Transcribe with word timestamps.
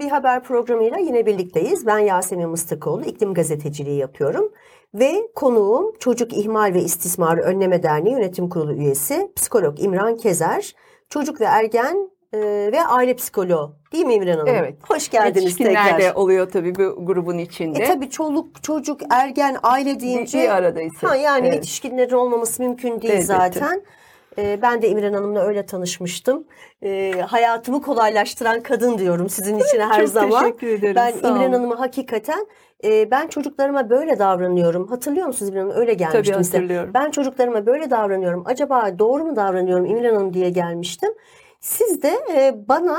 Bir 0.00 0.08
haber 0.08 0.42
programıyla 0.42 0.98
yine 0.98 1.26
birlikteyiz. 1.26 1.86
Ben 1.86 1.98
Yasemin 1.98 2.48
Mıstıkoğlu, 2.48 3.04
iklim 3.04 3.34
gazeteciliği 3.34 3.96
yapıyorum. 3.98 4.52
Ve 4.94 5.28
konuğum 5.34 5.92
Çocuk 5.98 6.32
İhmal 6.32 6.74
ve 6.74 6.82
İstismarı 6.82 7.40
Önleme 7.42 7.82
Derneği 7.82 8.12
Yönetim 8.14 8.48
Kurulu 8.48 8.72
üyesi 8.72 9.32
psikolog 9.36 9.80
İmran 9.80 10.16
Kezer. 10.16 10.74
Çocuk 11.10 11.40
ve 11.40 11.44
ergen 11.44 12.10
e, 12.32 12.38
ve 12.72 12.82
aile 12.82 13.14
psikoloğu 13.16 13.72
değil 13.92 14.04
mi 14.06 14.14
İmran 14.14 14.32
Hanım? 14.38 14.48
Evet. 14.48 14.74
Hoş 14.88 15.08
geldiniz 15.08 15.42
Yetişkinler 15.42 15.84
tekrar. 15.84 16.00
de 16.00 16.12
oluyor 16.12 16.50
tabii 16.50 16.74
bu 16.74 17.06
grubun 17.06 17.38
içinde. 17.38 17.82
E 17.82 17.86
tabii 17.86 18.10
çoluk, 18.10 18.62
çocuk, 18.62 19.00
ergen, 19.10 19.56
aile 19.62 20.00
deyince 20.00 20.42
bir 20.42 20.48
aradayız. 20.48 20.92
ha, 21.02 21.16
yani 21.16 21.46
Evet. 21.46 21.54
yetişkinlerin 21.54 22.14
olmaması 22.14 22.62
mümkün 22.62 22.90
değil 22.90 23.04
Elbette. 23.12 23.26
zaten. 23.26 23.82
E, 24.38 24.58
ben 24.62 24.82
de 24.82 24.88
İmran 24.88 25.12
Hanım'la 25.12 25.40
öyle 25.40 25.66
tanışmıştım. 25.66 26.44
E, 26.82 27.12
hayatımı 27.26 27.82
kolaylaştıran 27.82 28.60
kadın 28.60 28.98
diyorum 28.98 29.28
sizin 29.28 29.58
için 29.58 29.80
her 29.80 30.00
Çok 30.00 30.08
zaman. 30.08 30.44
teşekkür 30.44 30.66
ederim. 30.68 30.94
Ben 30.96 31.10
sağ 31.10 31.28
olun. 31.28 31.38
Hanım'a 31.38 31.80
hakikaten 31.80 32.46
e, 32.84 33.10
ben 33.10 33.28
çocuklarıma 33.28 33.90
böyle 33.90 34.18
davranıyorum. 34.18 34.86
Hatırlıyor 34.86 35.26
musunuz 35.26 35.50
İmran 35.52 35.60
Hanım? 35.62 35.76
Öyle 35.80 35.94
gelmiştim 35.94 36.34
Tabii 36.34 36.44
size. 36.44 36.56
hatırlıyorum. 36.56 36.90
Ben 36.94 37.10
çocuklarıma 37.10 37.66
böyle 37.66 37.90
davranıyorum. 37.90 38.42
Acaba 38.46 38.98
doğru 38.98 39.24
mu 39.24 39.36
davranıyorum 39.36 39.86
İmran 39.86 40.14
Hanım 40.14 40.34
diye 40.34 40.50
gelmiştim. 40.50 41.10
Siz 41.60 42.02
de 42.02 42.12
e, 42.34 42.54
bana 42.68 42.98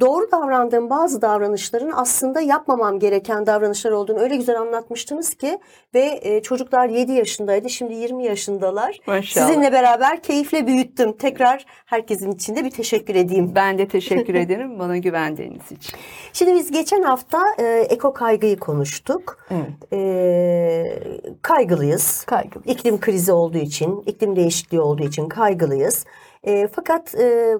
doğru 0.00 0.30
davrandığım 0.30 0.90
bazı 0.90 1.22
davranışların 1.22 1.92
aslında 1.94 2.40
yapmamam 2.40 2.98
gereken 2.98 3.46
davranışlar 3.46 3.90
olduğunu 3.90 4.18
öyle 4.18 4.36
güzel 4.36 4.60
anlatmıştınız 4.60 5.34
ki 5.34 5.58
ve 5.94 6.20
e, 6.22 6.42
çocuklar 6.42 6.88
7 6.88 7.12
yaşındaydı 7.12 7.70
şimdi 7.70 7.94
20 7.94 8.24
yaşındalar. 8.24 8.98
Maşallah. 9.06 9.46
Sizinle 9.46 9.72
beraber 9.72 10.22
keyifle 10.22 10.66
büyüttüm. 10.66 11.12
Tekrar 11.12 11.66
herkesin 11.86 12.32
içinde 12.32 12.64
bir 12.64 12.70
teşekkür 12.70 13.14
edeyim. 13.14 13.52
Ben 13.54 13.78
de 13.78 13.88
teşekkür 13.88 14.34
ederim 14.34 14.78
bana 14.78 14.96
güvendiğiniz 14.96 15.72
için. 15.72 15.98
Şimdi 16.32 16.54
biz 16.54 16.70
geçen 16.70 17.02
hafta 17.02 17.42
e, 17.58 17.64
eko 17.90 18.12
kaygıyı 18.12 18.58
konuştuk. 18.58 19.38
Evet. 19.50 19.92
E, 19.92 21.02
kaygılıyız. 21.42 22.24
Kaygılı. 22.24 22.62
İklim 22.66 23.00
krizi 23.00 23.32
olduğu 23.32 23.58
için, 23.58 24.02
iklim 24.06 24.36
değişikliği 24.36 24.80
olduğu 24.80 25.04
için 25.04 25.28
kaygılıyız. 25.28 26.04
E, 26.44 26.68
fakat 26.68 27.14
e, 27.14 27.56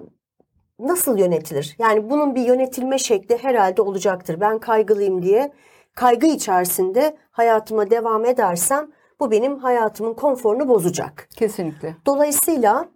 nasıl 0.79 1.17
yönetilir? 1.17 1.75
Yani 1.79 2.09
bunun 2.09 2.35
bir 2.35 2.41
yönetilme 2.41 2.97
şekli 2.97 3.37
herhalde 3.37 3.81
olacaktır. 3.81 4.39
Ben 4.41 4.59
kaygılıyım 4.59 5.21
diye 5.21 5.51
kaygı 5.95 6.27
içerisinde 6.27 7.17
hayatıma 7.31 7.89
devam 7.89 8.25
edersem 8.25 8.91
bu 9.19 9.31
benim 9.31 9.57
hayatımın 9.57 10.13
konforunu 10.13 10.67
bozacak. 10.67 11.29
Kesinlikle. 11.37 11.95
Dolayısıyla 12.05 12.89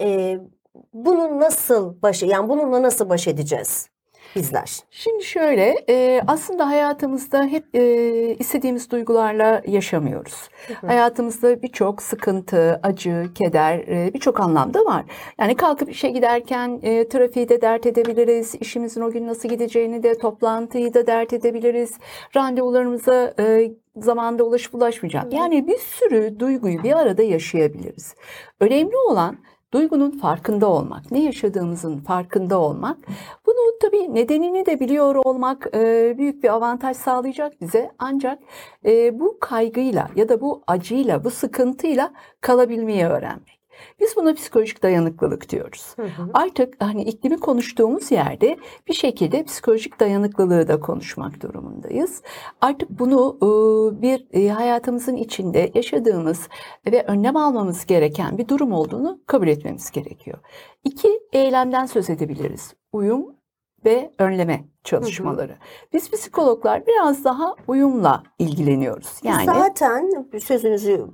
e, 0.00 0.38
bunu 0.92 1.40
nasıl 1.40 2.02
baş 2.02 2.22
yani 2.22 2.48
bununla 2.48 2.82
nasıl 2.82 3.08
baş 3.08 3.28
edeceğiz 3.28 3.91
bizler? 4.36 4.78
Şimdi 4.90 5.24
şöyle 5.24 5.84
e, 5.88 6.22
aslında 6.26 6.68
hayatımızda 6.68 7.44
hep 7.44 7.64
e, 7.74 7.82
istediğimiz 8.38 8.90
duygularla 8.90 9.62
yaşamıyoruz. 9.66 10.48
Hayatımızda 10.86 11.62
birçok 11.62 12.02
sıkıntı, 12.02 12.80
acı, 12.82 13.26
keder 13.34 13.78
e, 13.78 14.14
birçok 14.14 14.40
anlamda 14.40 14.84
var. 14.84 15.04
Yani 15.38 15.56
kalkıp 15.56 15.90
işe 15.90 16.08
giderken 16.08 16.80
e, 16.82 17.08
trafiği 17.08 17.48
de 17.48 17.60
dert 17.60 17.86
edebiliriz. 17.86 18.54
işimizin 18.54 19.00
o 19.00 19.10
gün 19.10 19.26
nasıl 19.26 19.48
gideceğini 19.48 20.02
de 20.02 20.18
toplantıyı 20.18 20.94
da 20.94 21.06
dert 21.06 21.32
edebiliriz. 21.32 21.98
Randevularımıza 22.36 23.34
e, 23.38 23.72
zamanda 23.96 24.44
ulaşıp 24.44 24.74
ulaşmayacak. 24.74 25.32
Yani 25.32 25.66
bir 25.66 25.78
sürü 25.78 26.40
duyguyu 26.40 26.82
bir 26.82 26.98
arada 26.98 27.22
yaşayabiliriz. 27.22 28.14
Önemli 28.60 28.96
olan 28.96 29.38
duygunun 29.72 30.10
farkında 30.10 30.66
olmak, 30.66 31.10
ne 31.10 31.24
yaşadığımızın 31.24 31.98
farkında 31.98 32.58
olmak. 32.58 32.96
Bunu 33.46 33.78
tabii 33.82 34.14
nedenini 34.14 34.66
de 34.66 34.80
biliyor 34.80 35.14
olmak 35.14 35.66
e, 35.74 36.14
büyük 36.18 36.44
bir 36.44 36.48
avantaj 36.48 36.96
sağlayacak 36.96 37.60
bize. 37.60 37.90
Ancak 37.98 38.38
e, 38.84 39.20
bu 39.20 39.38
kaygıyla 39.40 40.08
ya 40.16 40.28
da 40.28 40.40
bu 40.40 40.62
acıyla, 40.66 41.24
bu 41.24 41.30
sıkıntıyla 41.30 42.12
kalabilmeyi 42.40 43.04
öğrenmek. 43.04 43.61
Biz 44.00 44.16
buna 44.16 44.34
psikolojik 44.34 44.82
dayanıklılık 44.82 45.48
diyoruz. 45.48 45.96
Artık 46.34 46.74
hani 46.78 47.02
iklimi 47.02 47.40
konuştuğumuz 47.40 48.10
yerde 48.10 48.56
bir 48.88 48.94
şekilde 48.94 49.44
psikolojik 49.44 50.00
dayanıklılığı 50.00 50.68
da 50.68 50.80
konuşmak 50.80 51.42
durumundayız. 51.42 52.22
Artık 52.60 52.90
bunu 52.90 53.36
e, 53.38 53.48
bir 54.02 54.26
e, 54.32 54.48
hayatımızın 54.48 55.16
içinde 55.16 55.70
yaşadığımız 55.74 56.48
ve 56.86 57.04
önlem 57.06 57.36
almamız 57.36 57.86
gereken 57.86 58.38
bir 58.38 58.48
durum 58.48 58.72
olduğunu 58.72 59.20
kabul 59.26 59.48
etmemiz 59.48 59.90
gerekiyor. 59.90 60.38
İki 60.84 61.20
eylemden 61.32 61.86
söz 61.86 62.10
edebiliriz. 62.10 62.74
Uyum 62.92 63.26
ve 63.84 64.10
önleme 64.18 64.64
çalışmaları. 64.84 65.56
Biz 65.92 66.10
psikologlar 66.10 66.86
biraz 66.86 67.24
daha 67.24 67.54
uyumla 67.68 68.22
ilgileniyoruz. 68.38 69.20
Yani 69.22 69.44
Zaten 69.44 70.28
sözünüzü 70.38 71.06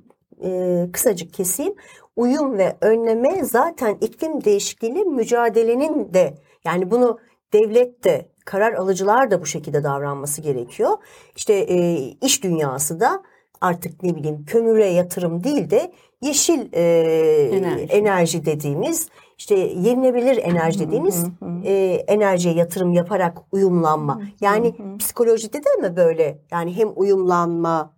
e, 0.45 0.93
kısacık 0.93 1.35
keseyim. 1.35 1.75
Uyum 2.17 2.59
ve 2.59 2.77
önleme 2.81 3.45
zaten 3.45 3.99
iklim 4.01 4.45
değişikliğiyle 4.45 5.05
mücadelenin 5.05 6.15
de 6.15 6.35
yani 6.65 6.91
bunu 6.91 7.19
devlet 7.53 8.05
de 8.05 8.29
karar 8.45 8.73
alıcılar 8.73 9.31
da 9.31 9.41
bu 9.41 9.47
şekilde 9.47 9.85
davranması 9.85 10.41
gerekiyor. 10.41 10.91
İşte 11.37 11.55
e, 11.55 11.97
iş 12.23 12.45
dünyası 12.45 13.01
da 13.01 13.23
artık 13.61 14.03
ne 14.03 14.17
bileyim 14.17 14.45
kömüre 14.45 14.87
yatırım 14.87 15.45
değil 15.45 15.71
de 15.71 15.93
yeşil 16.23 16.73
e, 16.73 16.83
Enerji. 17.53 17.83
enerji. 17.93 18.47
dediğimiz 18.47 19.09
işte 19.39 19.55
yenilebilir 19.55 20.37
enerji 20.37 20.81
dediğimiz 20.87 21.25
e, 21.65 21.73
enerjiye 22.09 22.55
yatırım 22.55 22.93
yaparak 22.93 23.39
uyumlanma. 23.53 24.23
Yani 24.41 24.75
psikolojide 24.99 25.59
de 25.65 25.89
mi 25.89 25.97
böyle 25.97 26.39
yani 26.51 26.77
hem 26.77 26.89
uyumlanma 26.97 27.93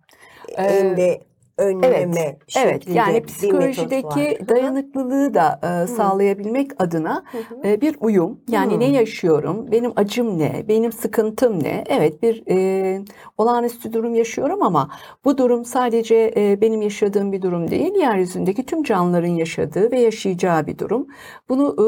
hem 0.55 0.97
de 0.97 1.21
önleme 1.61 2.19
Evet, 2.19 2.37
evet. 2.57 2.87
Yani 2.87 3.23
psikolojideki 3.23 4.47
dayanıklılığı 4.49 5.33
da 5.33 5.59
e, 5.63 5.87
sağlayabilmek 5.87 6.71
adına 6.81 7.23
e, 7.65 7.81
bir 7.81 7.95
uyum. 7.99 8.39
Yani 8.49 8.79
ne 8.79 8.85
yaşıyorum, 8.85 9.71
benim 9.71 9.91
acım 9.95 10.39
ne, 10.39 10.65
benim 10.67 10.91
sıkıntım 10.91 11.63
ne? 11.63 11.83
Evet 11.87 12.23
bir 12.23 12.43
e, 12.49 13.01
olağanüstü 13.37 13.93
durum 13.93 14.15
yaşıyorum 14.15 14.63
ama 14.63 14.89
bu 15.25 15.37
durum 15.37 15.65
sadece 15.65 16.33
e, 16.37 16.61
benim 16.61 16.81
yaşadığım 16.81 17.31
bir 17.31 17.41
durum 17.41 17.71
değil. 17.71 17.95
Yeryüzündeki 17.95 18.65
tüm 18.65 18.83
canlıların 18.83 19.27
yaşadığı 19.27 19.91
ve 19.91 19.99
yaşayacağı 19.99 20.67
bir 20.67 20.77
durum. 20.77 21.07
Bunu 21.49 21.73
e, 21.73 21.85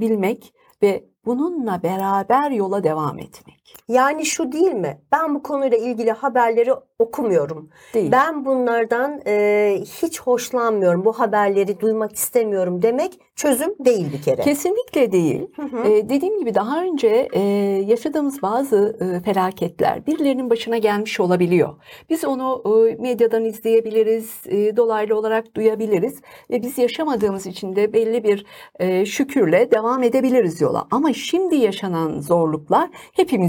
bilmek 0.00 0.52
ve 0.82 1.04
bununla 1.26 1.82
beraber 1.82 2.50
yola 2.50 2.84
devam 2.84 3.18
etmek. 3.18 3.55
Yani 3.88 4.26
şu 4.26 4.52
değil 4.52 4.72
mi? 4.72 4.98
Ben 5.12 5.34
bu 5.34 5.42
konuyla 5.42 5.78
ilgili 5.78 6.10
haberleri 6.10 6.72
okumuyorum. 6.98 7.70
Değil. 7.94 8.12
Ben 8.12 8.44
bunlardan 8.44 9.20
e, 9.26 9.78
hiç 10.02 10.20
hoşlanmıyorum. 10.20 11.04
Bu 11.04 11.12
haberleri 11.12 11.80
duymak 11.80 12.14
istemiyorum 12.14 12.82
demek 12.82 13.20
çözüm 13.36 13.74
değil 13.84 14.12
bir 14.12 14.22
kere. 14.22 14.42
Kesinlikle 14.42 15.12
değil. 15.12 15.46
Ee, 15.84 16.08
dediğim 16.08 16.38
gibi 16.38 16.54
daha 16.54 16.82
önce 16.82 17.28
e, 17.32 17.40
yaşadığımız 17.86 18.42
bazı 18.42 18.96
e, 19.00 19.20
felaketler 19.20 20.06
birilerinin 20.06 20.50
başına 20.50 20.78
gelmiş 20.78 21.20
olabiliyor. 21.20 21.74
Biz 22.10 22.24
onu 22.24 22.62
e, 22.66 23.02
medyadan 23.02 23.44
izleyebiliriz, 23.44 24.30
e, 24.46 24.76
dolaylı 24.76 25.16
olarak 25.16 25.54
duyabiliriz 25.54 26.20
ve 26.50 26.62
biz 26.62 26.78
yaşamadığımız 26.78 27.46
için 27.46 27.76
de 27.76 27.92
belli 27.92 28.24
bir 28.24 28.46
e, 28.78 29.06
şükürle 29.06 29.70
devam 29.70 30.02
edebiliriz 30.02 30.60
yola. 30.60 30.86
Ama 30.90 31.12
şimdi 31.12 31.56
yaşanan 31.56 32.20
zorluklar 32.20 32.90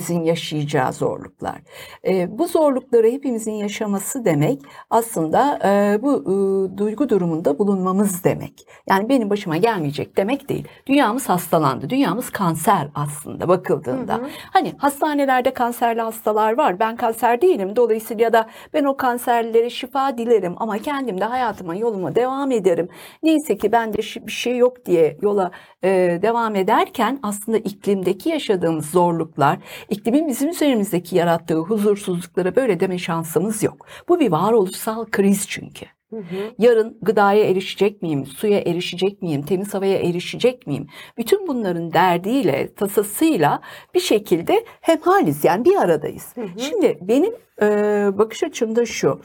hepimizin 0.07 0.23
yaşayacağı 0.23 0.93
zorluklar. 0.93 1.61
E, 2.07 2.37
bu 2.39 2.47
zorlukları 2.47 3.07
hepimizin 3.07 3.51
yaşaması 3.51 4.25
demek 4.25 4.61
aslında 4.89 5.59
e, 5.65 6.01
bu 6.01 6.21
e, 6.21 6.77
duygu 6.77 7.09
durumunda 7.09 7.59
bulunmamız 7.59 8.23
demek. 8.23 8.67
Yani 8.89 9.09
benim 9.09 9.29
başıma 9.29 9.57
gelmeyecek 9.57 10.17
demek 10.17 10.49
değil. 10.49 10.67
Dünyamız 10.87 11.29
hastalandı. 11.29 11.89
Dünyamız 11.89 12.29
kanser 12.29 12.87
aslında 12.95 13.47
bakıldığında. 13.47 14.21
Hani 14.53 14.73
hastanelerde 14.77 15.53
kanserli 15.53 16.01
hastalar 16.01 16.57
var. 16.57 16.79
Ben 16.79 16.95
kanser 16.95 17.41
değilim. 17.41 17.75
Dolayısıyla 17.75 18.23
ya 18.23 18.33
da 18.33 18.47
ben 18.73 18.83
o 18.83 18.97
kanserlilere 18.97 19.69
şifa 19.69 20.17
dilerim 20.17 20.55
ama 20.57 20.77
kendim 20.77 21.21
de 21.21 21.25
hayatıma 21.25 21.75
yoluma 21.75 22.15
devam 22.15 22.51
ederim. 22.51 22.87
Neyse 23.23 23.57
ki 23.57 23.71
bende 23.71 23.97
bir 23.97 24.31
şey 24.31 24.57
yok 24.57 24.85
diye 24.85 25.17
yola 25.21 25.51
e, 25.83 26.19
devam 26.21 26.55
ederken 26.55 27.19
aslında 27.23 27.57
iklimdeki 27.57 28.29
yaşadığımız 28.29 28.89
zorluklar, 28.89 29.57
iklimin 29.97 30.27
bizim 30.27 30.49
üzerimizdeki 30.49 31.15
yarattığı 31.15 31.57
huzursuzluklara 31.57 32.55
böyle 32.55 32.79
deme 32.79 32.97
şansımız 32.97 33.63
yok. 33.63 33.87
Bu 34.09 34.19
bir 34.19 34.31
varoluşsal 34.31 35.05
kriz 35.05 35.47
çünkü. 35.47 35.85
Yarın 36.57 36.97
gıdaya 37.01 37.43
erişecek 37.49 38.01
miyim, 38.01 38.25
suya 38.25 38.59
erişecek 38.59 39.21
miyim, 39.21 39.41
temiz 39.41 39.73
havaya 39.73 39.97
erişecek 39.97 40.67
miyim? 40.67 40.87
Bütün 41.17 41.47
bunların 41.47 41.93
derdiyle, 41.93 42.73
tasasıyla 42.73 43.61
bir 43.93 43.99
şekilde 43.99 44.65
hemhaliz 44.81 45.43
yani 45.43 45.65
bir 45.65 45.75
aradayız. 45.75 46.33
Şimdi 46.57 46.97
benim 47.01 47.33
e, 47.61 47.67
bakış 48.17 48.43
açım 48.43 48.75
da 48.75 48.85
şu. 48.85 49.21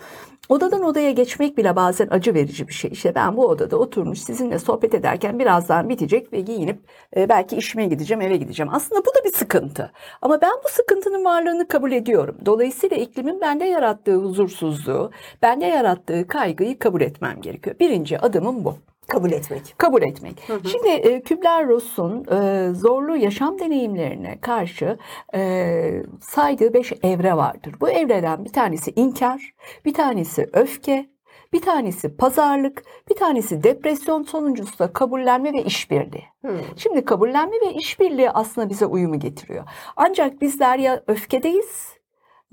Odadan 0.48 0.82
odaya 0.82 1.10
geçmek 1.10 1.58
bile 1.58 1.76
bazen 1.76 2.08
acı 2.10 2.34
verici 2.34 2.68
bir 2.68 2.72
şey. 2.72 2.90
İşte 2.92 3.14
ben 3.14 3.36
bu 3.36 3.46
odada 3.46 3.76
oturmuş 3.76 4.18
sizinle 4.18 4.58
sohbet 4.58 4.94
ederken 4.94 5.38
birazdan 5.38 5.88
bitecek 5.88 6.32
ve 6.32 6.40
giyinip 6.40 6.78
e, 7.16 7.28
belki 7.28 7.56
işime 7.56 7.86
gideceğim, 7.86 8.20
eve 8.20 8.36
gideceğim. 8.36 8.72
Aslında 8.74 9.00
bu 9.00 9.06
da 9.06 9.24
bir 9.24 9.32
sıkıntı. 9.32 9.92
Ama 10.22 10.40
ben 10.40 10.52
bu 10.64 10.68
sıkıntının 10.68 11.24
varlığını 11.24 11.68
kabul 11.68 11.92
ediyorum. 11.92 12.36
Dolayısıyla 12.46 12.96
iklimin 12.96 13.40
bende 13.40 13.64
yarattığı 13.64 14.16
huzursuzluğu, 14.16 15.10
bende 15.42 15.66
yarattığı 15.66 16.28
kaygıyı 16.28 16.78
kabul 16.78 17.00
etmem 17.00 17.40
gerekiyor. 17.40 17.76
Birinci 17.80 18.18
adımım 18.18 18.64
bu. 18.64 18.91
Kabul 19.12 19.32
etmek. 19.32 19.74
Kabul 19.78 20.02
etmek. 20.02 20.42
Şimdi 20.48 20.88
e, 20.88 21.20
Kübler-Ross'un 21.20 22.24
e, 22.24 22.68
zorlu 22.74 23.16
yaşam 23.16 23.58
deneyimlerine 23.58 24.38
karşı 24.40 24.98
e, 25.34 26.02
saydığı 26.20 26.74
beş 26.74 26.92
evre 27.02 27.36
vardır. 27.36 27.74
Bu 27.80 27.90
evreden 27.90 28.44
bir 28.44 28.52
tanesi 28.52 28.92
inkar, 28.96 29.54
bir 29.84 29.94
tanesi 29.94 30.50
öfke, 30.52 31.06
bir 31.52 31.62
tanesi 31.62 32.16
pazarlık, 32.16 32.82
bir 33.10 33.14
tanesi 33.14 33.62
depresyon, 33.62 34.22
sonuncusu 34.22 34.78
da 34.78 34.92
kabullenme 34.92 35.52
ve 35.52 35.62
işbirliği. 35.62 36.24
Hmm. 36.40 36.58
Şimdi 36.76 37.04
kabullenme 37.04 37.56
ve 37.66 37.74
işbirliği 37.74 38.30
aslında 38.30 38.70
bize 38.70 38.86
uyumu 38.86 39.18
getiriyor. 39.18 39.64
Ancak 39.96 40.40
bizler 40.40 40.78
ya 40.78 41.02
öfkedeyiz 41.06 42.01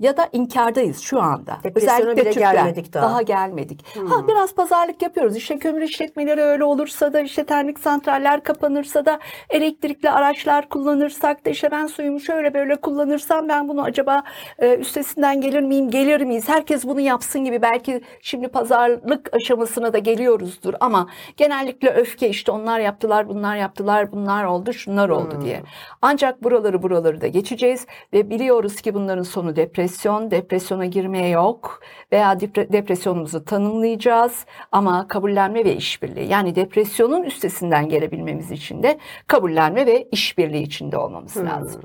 ya 0.00 0.16
da 0.16 0.28
inkardayız 0.32 1.00
şu 1.00 1.22
anda. 1.22 1.58
Depresyona 1.64 2.16
bile 2.16 2.30
Türkler, 2.30 2.54
gelmedik 2.54 2.92
daha. 2.92 3.02
Daha 3.02 3.22
gelmedik. 3.22 3.84
Ha 4.08 4.28
biraz 4.28 4.54
pazarlık 4.54 5.02
yapıyoruz. 5.02 5.36
İşte 5.36 5.58
kömür 5.58 5.82
işletmeleri 5.82 6.40
öyle 6.40 6.64
olursa 6.64 7.12
da 7.12 7.20
işte 7.20 7.44
termik 7.44 7.78
santraller 7.78 8.42
kapanırsa 8.42 9.06
da 9.06 9.20
elektrikli 9.50 10.10
araçlar 10.10 10.68
kullanırsak 10.68 11.46
da 11.46 11.50
işte 11.50 11.70
ben 11.70 11.86
suyumu 11.86 12.20
şöyle 12.20 12.54
böyle 12.54 12.76
kullanırsam 12.76 13.48
ben 13.48 13.68
bunu 13.68 13.82
acaba 13.82 14.22
e, 14.58 14.74
üstesinden 14.74 15.40
gelir 15.40 15.60
miyim? 15.60 15.90
Gelir 15.90 16.20
miyiz? 16.20 16.48
Herkes 16.48 16.84
bunu 16.84 17.00
yapsın 17.00 17.44
gibi 17.44 17.62
belki 17.62 18.02
şimdi 18.22 18.48
pazarlık 18.48 19.34
aşamasına 19.34 19.92
da 19.92 19.98
geliyoruzdur 19.98 20.74
ama 20.80 21.06
genellikle 21.36 21.90
öfke 21.90 22.28
işte 22.28 22.52
onlar 22.52 22.80
yaptılar, 22.80 23.28
bunlar 23.28 23.56
yaptılar, 23.56 24.12
bunlar 24.12 24.44
oldu, 24.44 24.72
şunlar 24.72 25.08
oldu 25.08 25.38
diye. 25.44 25.62
Ancak 26.02 26.44
buraları 26.44 26.82
buraları 26.82 27.20
da 27.20 27.26
geçeceğiz 27.26 27.86
ve 28.12 28.30
biliyoruz 28.30 28.80
ki 28.80 28.94
bunların 28.94 29.22
sonu 29.22 29.56
depresyon. 29.56 29.89
Depresyona 30.30 30.86
girmeye 30.86 31.28
yok 31.28 31.80
veya 32.12 32.32
depre- 32.32 32.72
depresyonumuzu 32.72 33.44
tanımlayacağız 33.44 34.46
ama 34.72 35.08
kabullenme 35.08 35.64
ve 35.64 35.76
işbirliği. 35.76 36.28
Yani 36.28 36.54
depresyonun 36.54 37.22
üstesinden 37.22 37.88
gelebilmemiz 37.88 38.50
için 38.50 38.82
de 38.82 38.98
kabullenme 39.26 39.86
ve 39.86 40.08
işbirliği 40.12 40.62
içinde 40.62 40.98
olmamız 40.98 41.36
lazım. 41.36 41.82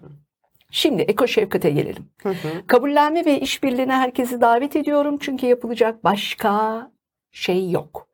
Şimdi 0.72 1.02
eko 1.02 1.28
şefkate 1.28 1.69
gelelim. 1.69 2.10
Hı 2.24 2.30
hı. 2.30 2.68
Kabullenme 2.68 3.25
ve 3.25 3.40
işbirliğine 3.40 3.94
herkesi 3.94 4.42
davet 4.42 4.75
ediyorum 4.75 5.18
çünkü 5.22 5.46
yapılacak 5.48 6.04
başka 6.04 6.92
şey 7.36 7.72
yok. 7.72 8.08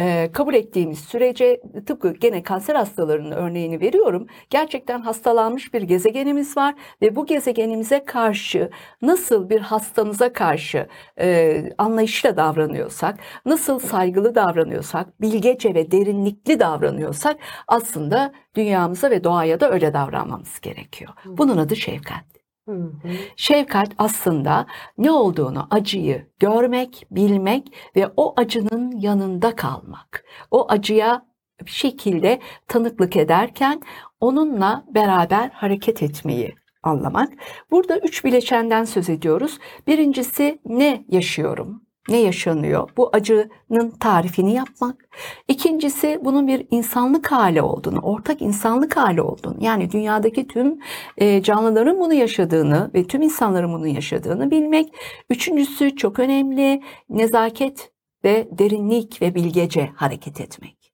Ee, 0.00 0.30
kabul 0.32 0.54
ettiğimiz 0.54 0.98
sürece 0.98 1.60
tıpkı 1.86 2.12
gene 2.12 2.42
kanser 2.42 2.74
hastalarının 2.74 3.30
örneğini 3.30 3.80
veriyorum. 3.80 4.26
Gerçekten 4.50 5.00
hastalanmış 5.00 5.74
bir 5.74 5.82
gezegenimiz 5.82 6.56
var 6.56 6.74
ve 7.02 7.16
bu 7.16 7.26
gezegenimize 7.26 8.04
karşı 8.04 8.70
nasıl 9.02 9.50
bir 9.50 9.60
hastamıza 9.60 10.32
karşı 10.32 10.86
e, 11.20 11.64
anlayışla 11.78 12.36
davranıyorsak, 12.36 13.18
nasıl 13.46 13.78
saygılı 13.78 14.34
davranıyorsak, 14.34 15.20
bilgece 15.20 15.74
ve 15.74 15.90
derinlikli 15.90 16.60
davranıyorsak 16.60 17.36
aslında 17.68 18.32
dünyamıza 18.54 19.10
ve 19.10 19.24
doğaya 19.24 19.60
da 19.60 19.70
öyle 19.70 19.94
davranmamız 19.94 20.60
gerekiyor. 20.60 21.12
Bunun 21.24 21.56
adı 21.56 21.76
şefkat. 21.76 22.31
Hı. 22.68 22.92
Şefkat 23.36 23.88
aslında 23.98 24.66
ne 24.98 25.10
olduğunu, 25.10 25.66
acıyı 25.70 26.26
görmek, 26.38 27.06
bilmek 27.10 27.74
ve 27.96 28.10
o 28.16 28.34
acının 28.36 28.98
yanında 29.00 29.56
kalmak. 29.56 30.24
O 30.50 30.66
acıya 30.68 31.26
bir 31.66 31.70
şekilde 31.70 32.40
tanıklık 32.68 33.16
ederken 33.16 33.82
onunla 34.20 34.84
beraber 34.94 35.50
hareket 35.50 36.02
etmeyi 36.02 36.54
anlamak. 36.82 37.32
Burada 37.70 37.98
üç 37.98 38.24
bileşenden 38.24 38.84
söz 38.84 39.08
ediyoruz. 39.08 39.58
Birincisi 39.86 40.58
ne 40.66 41.04
yaşıyorum? 41.08 41.82
Ne 42.08 42.16
yaşanıyor? 42.20 42.90
Bu 42.96 43.10
acının 43.12 43.90
tarifini 44.00 44.54
yapmak. 44.54 45.08
İkincisi 45.48 46.20
bunun 46.24 46.46
bir 46.46 46.66
insanlık 46.70 47.32
hali 47.32 47.62
olduğunu, 47.62 47.98
ortak 47.98 48.42
insanlık 48.42 48.96
hali 48.96 49.22
olduğunu. 49.22 49.56
Yani 49.60 49.90
dünyadaki 49.90 50.46
tüm 50.46 50.78
e, 51.18 51.42
canlıların 51.42 52.00
bunu 52.00 52.14
yaşadığını 52.14 52.90
ve 52.94 53.04
tüm 53.04 53.22
insanların 53.22 53.72
bunu 53.72 53.86
yaşadığını 53.86 54.50
bilmek. 54.50 54.94
Üçüncüsü 55.30 55.96
çok 55.96 56.18
önemli 56.18 56.82
nezaket 57.08 57.92
ve 58.24 58.48
derinlik 58.50 59.22
ve 59.22 59.34
bilgece 59.34 59.90
hareket 59.96 60.40
etmek. 60.40 60.92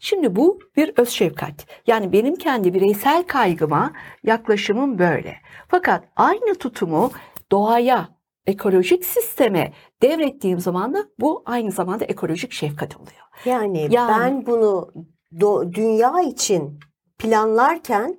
Şimdi 0.00 0.36
bu 0.36 0.58
bir 0.76 0.92
öz 0.96 1.08
şefkat. 1.08 1.66
Yani 1.86 2.12
benim 2.12 2.36
kendi 2.36 2.74
bireysel 2.74 3.22
kaygıma 3.22 3.92
yaklaşımım 4.24 4.98
böyle. 4.98 5.36
Fakat 5.68 6.04
aynı 6.16 6.54
tutumu 6.54 7.10
doğaya, 7.52 8.08
ekolojik 8.46 9.04
sisteme 9.04 9.72
devrettiğim 10.02 10.60
zaman 10.60 10.94
da 10.94 11.04
bu 11.20 11.42
aynı 11.46 11.70
zamanda 11.70 12.04
ekolojik 12.04 12.52
şefkat 12.52 12.96
oluyor. 12.96 13.20
Yani, 13.44 13.88
Yani- 13.90 14.12
ben 14.20 14.46
bunu 14.46 14.92
do- 15.32 15.74
dünya 15.74 16.20
için 16.22 16.80
planlarken 17.18 18.16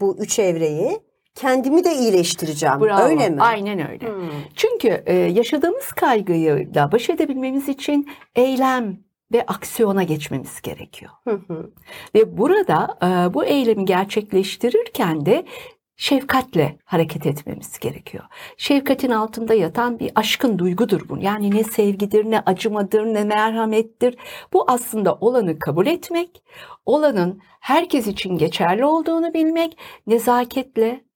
bu 0.00 0.16
üç 0.18 0.38
evreyi 0.38 1.00
kendimi 1.34 1.84
de 1.84 1.94
iyileştireceğim. 1.94 2.80
Bravo. 2.80 3.02
Öyle 3.02 3.28
mi? 3.28 3.42
Aynen 3.42 3.90
öyle. 3.90 4.06
Hmm. 4.08 4.30
Çünkü 4.54 5.02
e, 5.06 5.14
yaşadığımız 5.14 5.92
kaygıyla 5.92 6.92
baş 6.92 7.10
edebilmemiz 7.10 7.68
için 7.68 8.10
eylem 8.36 8.98
ve 9.32 9.46
aksiyona 9.46 10.02
geçmemiz 10.02 10.60
gerekiyor. 10.62 11.12
Hı 11.24 11.40
hı. 11.48 11.70
Ve 12.14 12.38
burada 12.38 12.98
e, 13.02 13.34
bu 13.34 13.44
eylemi 13.44 13.84
gerçekleştirirken 13.84 15.26
de 15.26 15.44
şefkatle 15.98 16.76
hareket 16.84 17.26
etmemiz 17.26 17.78
gerekiyor. 17.78 18.24
Şefkatin 18.56 19.10
altında 19.10 19.54
yatan 19.54 19.98
bir 19.98 20.12
aşkın 20.14 20.58
duygudur 20.58 21.08
bu. 21.08 21.18
Yani 21.18 21.50
ne 21.50 21.64
sevgidir, 21.64 22.24
ne 22.24 22.40
acımadır, 22.40 23.04
ne 23.04 23.24
merhamettir. 23.24 24.16
Bu 24.52 24.64
aslında 24.68 25.14
olanı 25.14 25.58
kabul 25.58 25.86
etmek, 25.86 26.42
olanın 26.86 27.40
herkes 27.60 28.06
için 28.06 28.38
geçerli 28.38 28.84
olduğunu 28.84 29.34
bilmek, 29.34 29.78
nezaketle, 30.06 31.08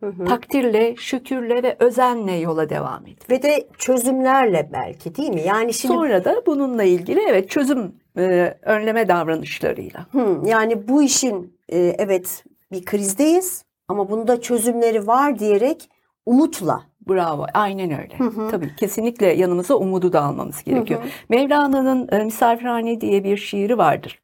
Hı 0.00 0.06
hı. 0.06 0.24
takdirle, 0.24 0.96
şükürle 0.96 1.62
ve 1.62 1.76
özenle 1.78 2.32
yola 2.32 2.68
devam 2.68 3.06
etmek. 3.06 3.30
Ve 3.30 3.42
de 3.42 3.68
çözümlerle 3.78 4.70
belki 4.72 5.14
değil 5.14 5.34
mi? 5.34 5.42
Yani 5.46 5.74
şimdi 5.74 5.94
Sonra 5.94 6.24
da 6.24 6.42
bununla 6.46 6.82
ilgili 6.84 7.20
evet 7.28 7.50
çözüm 7.50 7.94
e, 8.18 8.54
önleme 8.62 9.08
davranışlarıyla. 9.08 10.06
Hı, 10.12 10.40
yani 10.44 10.88
bu 10.88 11.02
işin 11.02 11.58
e, 11.68 11.78
evet 11.78 12.44
bir 12.72 12.84
krizdeyiz 12.84 13.65
ama 13.88 14.10
bunda 14.10 14.40
çözümleri 14.40 15.06
var 15.06 15.38
diyerek 15.38 15.88
umutla. 16.26 16.82
Bravo, 17.08 17.46
aynen 17.54 18.00
öyle. 18.00 18.18
Hı 18.18 18.24
hı. 18.24 18.50
Tabii 18.50 18.76
kesinlikle 18.76 19.26
yanımıza 19.26 19.74
umudu 19.74 20.12
da 20.12 20.22
almamız 20.22 20.64
gerekiyor. 20.64 21.00
Hı 21.00 21.04
hı. 21.04 21.10
Mevlana'nın 21.28 22.08
e, 22.12 22.24
Misafirhane 22.24 23.00
diye 23.00 23.24
bir 23.24 23.36
şiiri 23.36 23.78
vardır. 23.78 24.22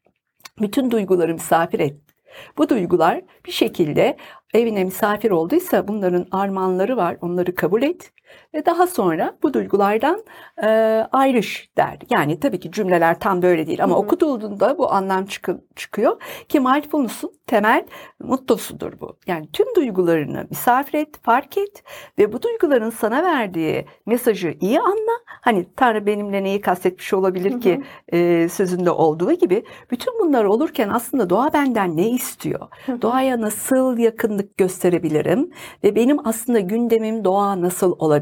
Bütün 0.60 0.90
duyguları 0.90 1.34
misafir 1.34 1.80
et. 1.80 1.96
Bu 2.58 2.68
duygular 2.68 3.22
bir 3.46 3.52
şekilde 3.52 4.16
evine 4.54 4.84
misafir 4.84 5.30
olduysa 5.30 5.88
bunların 5.88 6.26
armağanları 6.30 6.96
var. 6.96 7.16
Onları 7.20 7.54
kabul 7.54 7.82
et 7.82 8.12
ve 8.54 8.66
daha 8.66 8.86
sonra 8.86 9.36
bu 9.42 9.54
duygulardan 9.54 10.24
e, 10.62 10.66
ayrış 11.12 11.70
der. 11.76 11.98
Yani 12.10 12.40
tabii 12.40 12.60
ki 12.60 12.72
cümleler 12.72 13.20
tam 13.20 13.42
böyle 13.42 13.66
değil 13.66 13.84
ama 13.84 13.94
Hı 13.94 13.98
hı. 13.98 14.02
okuduğunda 14.02 14.78
bu 14.78 14.92
anlam 14.92 15.24
çıkı- 15.24 15.60
çıkıyor 15.76 16.20
ki 16.48 16.60
mindfulness'un 16.60 17.32
temel 17.46 17.84
mottosudur 18.20 18.92
bu. 19.00 19.16
Yani 19.26 19.48
tüm 19.52 19.66
duygularını 19.76 20.46
misafir 20.50 20.98
et, 20.98 21.08
fark 21.22 21.58
et 21.58 21.82
ve 22.18 22.32
bu 22.32 22.42
duyguların 22.42 22.90
sana 22.90 23.22
verdiği 23.22 23.86
mesajı 24.06 24.54
iyi 24.60 24.80
anla. 24.80 25.12
Hani 25.26 25.66
Tanrı 25.76 26.06
benimle 26.06 26.42
neyi 26.44 26.60
kastetmiş 26.60 27.12
olabilir 27.12 27.60
ki 27.60 27.82
e, 28.12 28.48
sözünde 28.48 28.90
olduğu 28.90 29.32
gibi 29.32 29.64
bütün 29.90 30.18
bunlar 30.20 30.44
olurken 30.44 30.88
aslında 30.88 31.30
doğa 31.30 31.52
benden 31.52 31.96
ne 31.96 32.10
istiyor? 32.10 32.68
Doğaya 33.02 33.40
nasıl 33.40 33.98
yakınlık 33.98 34.56
gösterebilirim? 34.56 35.50
Ve 35.84 35.96
benim 35.96 36.26
aslında 36.26 36.60
gündemim 36.60 37.24
doğa 37.24 37.60
nasıl 37.60 37.96
olabilir? 37.98 38.21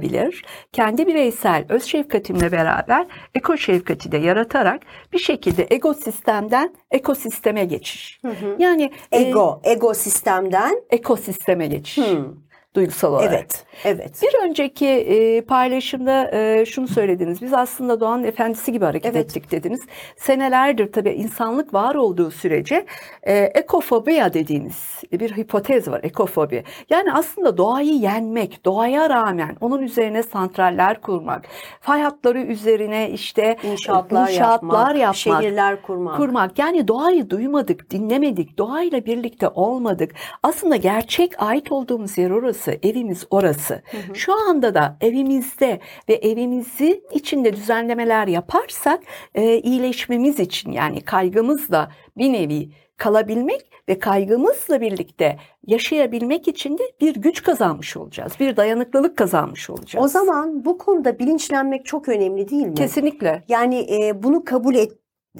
Kendi 0.72 1.06
bireysel 1.06 1.64
öz 1.68 1.84
şefkatimle 1.84 2.52
beraber 2.52 3.06
eko 3.34 3.56
şefkati 3.56 4.12
de 4.12 4.16
yaratarak 4.16 4.82
bir 5.12 5.18
şekilde 5.18 5.66
ego 5.70 5.94
sistemden 5.94 6.74
ekosisteme 6.90 7.64
geçiş. 7.64 8.20
Yani 8.58 8.90
e, 9.12 9.20
Ego, 9.20 9.60
ego 9.64 9.94
sistemden 9.94 10.82
ekosisteme 10.90 11.66
geçiş. 11.66 11.98
hı, 11.98 12.34
duygusal 12.74 13.12
olarak. 13.12 13.32
Evet, 13.32 13.64
evet. 13.84 14.22
Bir 14.22 14.48
önceki 14.48 14.86
e, 14.86 15.40
paylaşımda 15.40 16.30
e, 16.32 16.66
şunu 16.66 16.88
söylediniz. 16.88 17.42
Biz 17.42 17.54
aslında 17.54 18.00
doğanın 18.00 18.24
efendisi 18.24 18.72
gibi 18.72 18.84
hareket 18.84 19.16
Evet. 19.16 19.26
ettik 19.26 19.50
dediniz. 19.50 19.80
Senelerdir 20.16 20.92
tabii 20.92 21.10
insanlık 21.10 21.74
var 21.74 21.94
olduğu 21.94 22.30
sürece 22.30 22.86
e, 23.22 23.38
ekofobiya 23.38 24.34
dediğimiz 24.34 25.02
bir 25.12 25.36
hipotez 25.36 25.88
var. 25.88 26.00
Ekofobi. 26.02 26.64
Yani 26.90 27.12
aslında 27.12 27.56
doğayı 27.56 27.94
yenmek, 27.94 28.64
doğaya 28.64 29.10
rağmen 29.10 29.56
onun 29.60 29.82
üzerine 29.82 30.22
santraller 30.22 31.00
kurmak, 31.00 31.44
fay 31.80 32.00
hatları 32.00 32.40
üzerine 32.42 33.10
işte 33.10 33.56
İnşaatlar, 33.62 34.28
inşaatlar 34.28 34.94
yapmak, 34.94 34.96
yapmak, 34.96 35.16
şehirler 35.16 35.82
kurmak. 35.82 36.16
kurmak. 36.16 36.58
Yani 36.58 36.88
doğayı 36.88 37.30
duymadık, 37.30 37.90
dinlemedik, 37.90 38.58
doğayla 38.58 39.06
birlikte 39.06 39.48
olmadık. 39.48 40.14
Aslında 40.42 40.76
gerçek 40.76 41.42
ait 41.42 41.72
olduğumuz 41.72 42.18
yer 42.18 42.30
orası, 42.30 42.59
evimiz 42.68 43.26
orası. 43.30 43.82
Şu 44.14 44.32
anda 44.48 44.74
da 44.74 44.96
evimizde 45.00 45.80
ve 46.08 46.14
evimizin 46.14 47.02
içinde 47.12 47.52
düzenlemeler 47.52 48.26
yaparsak 48.28 49.00
e, 49.34 49.58
iyileşmemiz 49.58 50.40
için 50.40 50.72
yani 50.72 51.00
kaygımızla 51.00 51.90
bir 52.18 52.32
nevi 52.32 52.70
kalabilmek 52.96 53.70
ve 53.88 53.98
kaygımızla 53.98 54.80
birlikte 54.80 55.38
yaşayabilmek 55.66 56.48
için 56.48 56.78
de 56.78 56.82
bir 57.00 57.14
güç 57.14 57.42
kazanmış 57.42 57.96
olacağız. 57.96 58.32
Bir 58.40 58.56
dayanıklılık 58.56 59.16
kazanmış 59.16 59.70
olacağız. 59.70 60.04
O 60.04 60.08
zaman 60.08 60.64
bu 60.64 60.78
konuda 60.78 61.18
bilinçlenmek 61.18 61.86
çok 61.86 62.08
önemli 62.08 62.48
değil 62.48 62.66
mi? 62.66 62.74
kesinlikle 62.74 63.44
Yani 63.48 63.86
e, 63.90 64.22
bunu 64.22 64.44
kabul 64.44 64.74
et- 64.74 64.98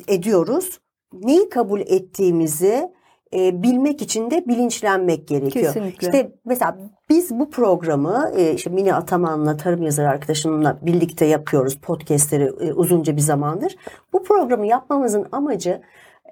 ediyoruz. 0.09 0.79
Neyi 1.13 1.49
kabul 1.49 1.81
ettiğimizi 1.81 2.93
e, 3.35 3.63
bilmek 3.63 4.03
için 4.03 4.31
de 4.31 4.49
bilinçlenmek 4.49 5.29
gerekiyor. 5.29 5.75
Kesinlikle. 5.75 6.07
İşte 6.07 6.33
mesela 6.45 6.77
biz 7.09 7.31
bu 7.39 7.51
programı 7.51 8.33
e, 8.37 8.55
işte 8.55 8.71
Mine 8.71 8.95
Ataman'la 8.95 9.57
tarım 9.57 9.83
yazarı 9.83 10.09
arkadaşımla 10.09 10.79
birlikte 10.83 11.27
yapıyoruz 11.27 11.81
podcastleri 11.81 12.45
e, 12.45 12.73
uzunca 12.73 13.17
bir 13.17 13.21
zamandır. 13.21 13.77
Bu 14.13 14.23
programı 14.23 14.67
yapmamızın 14.67 15.27
amacı 15.33 15.83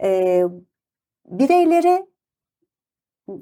e, 0.03 0.43
bireylere 1.27 2.07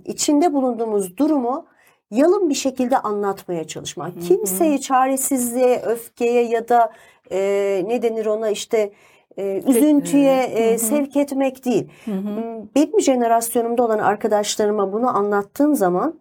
içinde 0.05 0.53
bulunduğumuz 0.53 1.17
durumu 1.17 1.67
yalın 2.11 2.49
bir 2.49 2.55
şekilde 2.55 2.99
anlatmaya 2.99 3.67
çalışmak. 3.67 4.23
Kimseyi 4.23 4.81
çaresizliğe, 4.81 5.83
öfkeye 5.83 6.43
ya 6.43 6.69
da 6.69 6.93
e, 7.31 7.39
ne 7.87 8.03
denir 8.03 8.27
ona 8.27 8.51
işte 8.51 8.93
e, 9.37 9.63
üzüntüye 9.67 10.43
e, 10.43 10.79
sevk 10.79 11.17
etmek 11.17 11.65
değil. 11.65 11.89
Hı 12.05 12.11
hı. 12.11 12.63
Benim 12.77 13.01
jerasyonumda 13.01 13.83
olan 13.85 13.99
arkadaşlarıma 13.99 14.93
bunu 14.93 15.17
anlattığım 15.17 15.75
zaman 15.75 16.21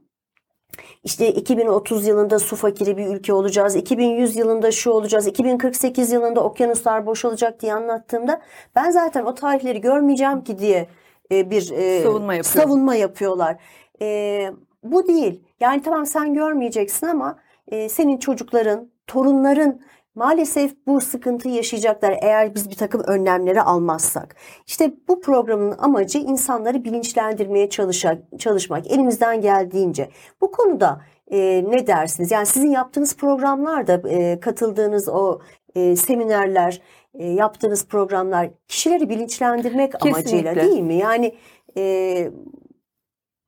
işte 1.04 1.32
2030 1.32 2.08
yılında 2.08 2.40
su 2.40 2.56
fakiri 2.56 2.98
bir 2.98 3.08
ülke 3.08 3.34
olacağız, 3.34 3.76
2100 3.76 4.36
yılında 4.36 4.72
şu 4.72 4.92
olacağız, 4.92 5.28
2048 5.28 6.12
yılında 6.12 6.44
okyanuslar 6.44 7.06
boşalacak 7.06 7.62
diye 7.62 7.74
anlattığımda 7.74 8.42
ben 8.76 8.92
zaten 8.92 9.26
o 9.26 9.36
tarihleri 9.36 9.82
görmeyeceğim 9.82 10.44
ki 10.44 10.60
diye 10.60 10.88
e, 11.32 11.50
bir 11.50 11.72
e, 11.72 12.04
Savunma 12.04 12.34
yapıyor. 12.36 12.64
savunma 12.64 12.96
yapıyorlar. 12.96 13.58
E, 14.02 14.52
bu 14.84 15.08
değil. 15.08 15.44
Yani 15.60 15.82
tamam 15.82 16.06
sen 16.06 16.34
görmeyeceksin 16.34 17.08
ama 17.08 17.40
e, 17.68 17.90
senin 17.90 18.18
çocukların, 18.18 18.90
torunların 19.08 19.82
maalesef 20.16 20.72
bu 20.88 21.02
sıkıntıyı 21.02 21.56
yaşayacaklar 21.56 22.16
eğer 22.22 22.56
biz 22.56 22.70
bir 22.70 22.76
takım 22.76 23.02
önlemleri 23.02 23.62
almazsak. 23.62 24.36
İşte 24.68 24.94
bu 25.08 25.22
programın 25.22 25.76
amacı 25.78 26.18
insanları 26.18 26.84
bilinçlendirmeye 26.84 27.70
çalışak, 27.70 28.22
çalışmak 28.40 28.92
elimizden 28.92 29.42
geldiğince. 29.42 30.10
Bu 30.42 30.52
konuda 30.52 31.02
e, 31.32 31.64
ne 31.70 31.88
dersiniz? 31.88 32.32
Yani 32.32 32.46
sizin 32.46 32.72
yaptığınız 32.72 33.18
programlarda 33.18 34.10
e, 34.10 34.40
katıldığınız 34.40 35.10
o 35.10 35.40
e, 35.76 35.96
seminerler, 35.96 36.82
e, 37.14 37.28
yaptığınız 37.28 37.88
programlar 37.88 38.50
kişileri 38.68 39.10
bilinçlendirmek 39.10 40.06
amacıyla 40.06 40.54
Kesinlikle. 40.54 40.62
değil 40.62 40.82
mi? 40.84 40.96
Yani 40.96 41.36
e, 41.78 42.32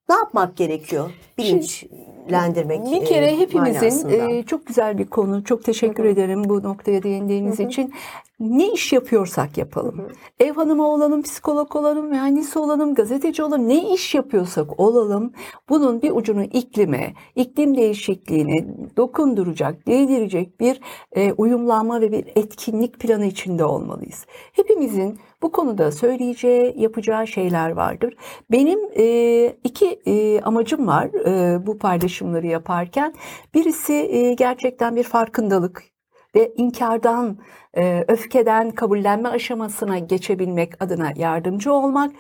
ne 0.09 0.15
yapmak 0.15 0.57
gerekiyor? 0.57 1.09
Bilinçlendirmek 1.37 2.85
Bir 2.85 3.05
kere 3.05 3.25
e, 3.25 3.37
hepimizin 3.37 3.81
manasında. 3.81 4.13
e, 4.33 4.43
çok 4.43 4.65
güzel 4.65 4.97
bir 4.97 5.05
konu. 5.05 5.43
Çok 5.43 5.63
teşekkür 5.63 6.03
Hı 6.03 6.07
hı. 6.07 6.11
ederim 6.11 6.43
bu 6.49 6.63
noktaya 6.63 7.03
değindiğiniz 7.03 7.59
Hı 7.59 7.63
hı. 7.63 7.67
için. 7.67 7.93
Ne 8.39 8.71
iş 8.71 8.93
yapıyorsak 8.93 9.57
yapalım. 9.57 9.99
Hı. 9.99 10.07
Ev 10.39 10.53
hanımı 10.53 10.87
olalım, 10.87 11.21
psikolog 11.21 11.75
olalım, 11.75 12.09
mühendis 12.09 12.57
olalım, 12.57 12.93
gazeteci 12.93 13.43
olalım. 13.43 13.67
Ne 13.67 13.93
iş 13.93 14.15
yapıyorsak 14.15 14.79
olalım. 14.79 15.33
Bunun 15.69 16.01
bir 16.01 16.11
ucunu 16.11 16.43
iklime, 16.43 17.13
iklim 17.35 17.77
değişikliğine 17.77 18.67
dokunduracak, 18.97 19.87
değdirecek 19.87 20.59
bir 20.59 20.81
e, 21.11 21.33
uyumlanma 21.33 22.01
ve 22.01 22.11
bir 22.11 22.25
etkinlik 22.35 22.99
planı 22.99 23.25
içinde 23.25 23.65
olmalıyız. 23.65 24.25
Hepimizin 24.53 25.19
bu 25.41 25.51
konuda 25.51 25.91
söyleyeceği, 25.91 26.73
yapacağı 26.77 27.27
şeyler 27.27 27.69
vardır. 27.69 28.15
Benim 28.51 28.79
e, 28.97 29.57
iki 29.63 29.99
e, 30.05 30.41
amacım 30.41 30.87
var 30.87 31.05
e, 31.05 31.67
bu 31.67 31.77
paylaşımları 31.77 32.47
yaparken. 32.47 33.13
Birisi 33.53 33.93
e, 33.93 34.33
gerçekten 34.33 34.95
bir 34.95 35.03
farkındalık 35.03 35.96
ve 36.35 36.53
inkardan, 36.57 37.37
e, 37.77 38.05
öfkeden 38.07 38.71
kabullenme 38.71 39.29
aşamasına 39.29 39.99
geçebilmek 39.99 40.83
adına 40.83 41.11
yardımcı 41.15 41.73
olmak. 41.73 42.11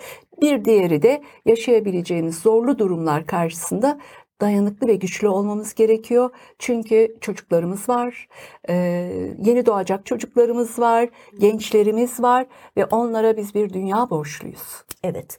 Bir 0.41 0.65
diğeri 0.65 1.01
de 1.01 1.21
yaşayabileceğimiz 1.45 2.39
zorlu 2.39 2.79
durumlar 2.79 3.25
karşısında 3.25 3.99
dayanıklı 4.41 4.87
ve 4.87 4.95
güçlü 4.95 5.27
olmamız 5.27 5.73
gerekiyor. 5.73 6.29
Çünkü 6.59 7.15
çocuklarımız 7.21 7.89
var, 7.89 8.27
e, 8.69 8.73
yeni 9.43 9.65
doğacak 9.65 10.05
çocuklarımız 10.05 10.79
var, 10.79 11.09
gençlerimiz 11.39 12.19
var 12.19 12.45
ve 12.77 12.85
onlara 12.85 13.37
biz 13.37 13.55
bir 13.55 13.73
dünya 13.73 14.09
borçluyuz. 14.09 14.83
Evet. 15.03 15.37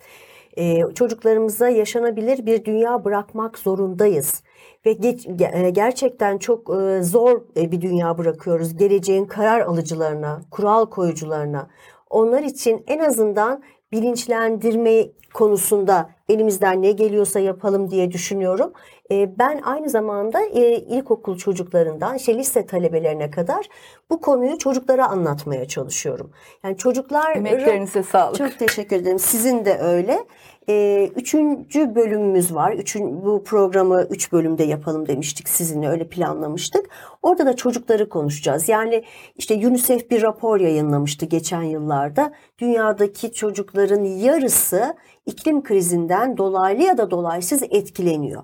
Ee, 0.59 0.83
çocuklarımıza 0.95 1.69
yaşanabilir 1.69 2.47
bir 2.47 2.65
dünya 2.65 3.05
bırakmak 3.05 3.59
zorundayız. 3.59 4.43
Ve 4.87 4.93
geç- 4.93 5.27
ge- 5.27 5.67
e, 5.67 5.71
gerçekten 5.71 6.39
çok 6.39 6.71
e, 6.71 7.03
zor 7.03 7.41
e, 7.57 7.73
bir 7.73 7.81
dünya 7.81 8.19
bırakıyoruz. 8.19 8.77
Geleceğin 8.77 9.25
karar 9.25 9.61
alıcılarına, 9.61 10.41
kural 10.51 10.87
koyucularına. 10.87 11.69
Onlar 12.11 12.43
için 12.43 12.85
en 12.87 12.99
azından 12.99 13.63
bilinçlendirme 13.93 15.07
konusunda 15.35 16.11
elimizden 16.29 16.83
ne 16.83 16.93
geliyorsa 16.93 17.41
yapalım 17.41 17.91
diye 17.91 18.13
düşünüyorum. 18.13 18.73
E, 19.11 19.39
Ben 19.39 19.61
aynı 19.65 19.89
zamanda 19.91 20.43
e, 20.43 20.77
ilkokul 20.77 21.39
çocuklarından 21.39 22.17
işte 22.17 22.39
lise 22.39 22.67
talebelerine 22.67 23.31
kadar 23.31 23.69
bu 24.11 24.21
konuyu 24.21 24.59
çocuklara 24.59 25.07
anlatmaya 25.09 25.69
çalışıyorum. 25.69 26.31
Yani 26.65 26.77
çocuklar 26.77 27.37
Emeklerinize 27.37 28.03
sağlık. 28.03 28.37
çok 28.39 28.59
teşekkür 28.59 28.97
ederim. 28.97 29.19
Sizin 29.19 29.65
de 29.65 29.79
öyle. 29.79 30.25
Ee, 30.69 31.11
üçüncü 31.17 31.95
bölümümüz 31.95 32.55
var. 32.55 32.73
Üçün, 32.73 33.25
bu 33.25 33.45
programı 33.45 34.07
üç 34.11 34.33
bölümde 34.33 34.65
yapalım 34.65 35.09
demiştik 35.09 35.49
sizinle 35.49 35.89
öyle 35.89 36.09
planlamıştık. 36.09 36.89
Orada 37.23 37.47
da 37.47 37.57
çocukları 37.57 38.09
konuşacağız. 38.09 38.69
Yani 38.69 39.05
işte 39.37 39.55
UNICEF 39.55 40.11
bir 40.11 40.23
rapor 40.23 40.61
yayınlamıştı 40.61 41.27
geçen 41.27 41.63
yıllarda. 41.63 42.33
Dünyadaki 42.59 43.33
çocukların 43.33 44.05
yarısı 44.05 44.97
iklim 45.27 45.63
krizinden 45.63 46.37
dolaylı 46.37 46.83
ya 46.83 46.99
da 46.99 47.11
dolaysız 47.11 47.63
etkileniyor. 47.63 48.43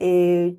Ee, 0.00 0.54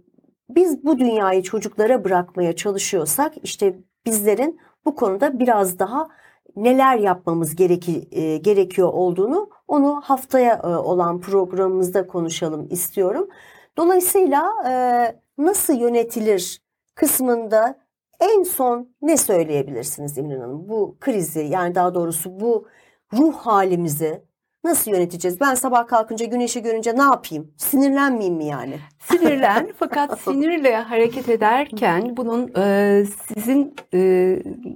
biz 0.49 0.83
bu 0.83 0.99
dünyayı 0.99 1.43
çocuklara 1.43 2.03
bırakmaya 2.03 2.55
çalışıyorsak 2.55 3.33
işte 3.43 3.75
bizlerin 4.05 4.59
bu 4.85 4.95
konuda 4.95 5.39
biraz 5.39 5.79
daha 5.79 6.07
neler 6.55 6.97
yapmamız 6.97 7.55
gereki, 7.55 8.07
e, 8.11 8.37
gerekiyor 8.37 8.93
olduğunu 8.93 9.49
onu 9.67 10.01
haftaya 10.03 10.61
e, 10.63 10.67
olan 10.67 11.21
programımızda 11.21 12.07
konuşalım 12.07 12.67
istiyorum. 12.69 13.29
Dolayısıyla 13.77 14.53
e, 14.67 14.73
nasıl 15.37 15.73
yönetilir 15.73 16.61
kısmında 16.95 17.79
en 18.19 18.43
son 18.43 18.95
ne 19.01 19.17
söyleyebilirsiniz 19.17 20.17
İmran 20.17 20.39
Hanım? 20.39 20.69
Bu 20.69 20.97
krizi 21.01 21.39
yani 21.39 21.75
daha 21.75 21.93
doğrusu 21.95 22.39
bu 22.39 22.67
ruh 23.13 23.33
halimizi 23.33 24.23
nasıl 24.65 24.91
yöneteceğiz? 24.91 25.39
Ben 25.39 25.55
sabah 25.55 25.87
kalkınca 25.87 26.25
güneşi 26.25 26.61
görünce 26.61 26.95
ne 26.95 27.01
yapayım? 27.01 27.51
Sinirlenmeyeyim 27.57 28.35
mi 28.35 28.45
yani? 28.45 28.79
Sinirlen 28.99 29.69
fakat 29.79 30.21
sinirle 30.21 30.75
hareket 30.75 31.29
ederken 31.29 32.17
bunun 32.17 32.51
e, 32.57 33.03
sizin 33.27 33.75
e, 33.93 33.99